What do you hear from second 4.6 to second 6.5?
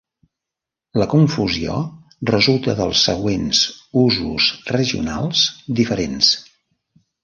regionals diferents.